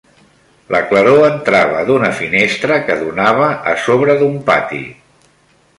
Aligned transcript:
La 0.75 0.79
claror, 0.93 1.19
entrava 1.27 1.83
d'una 1.91 2.09
finestra 2.23 2.81
que 2.89 2.97
donava 3.05 3.53
a 3.75 3.79
sobre 3.87 4.19
d'un 4.23 4.45
pati 4.53 4.83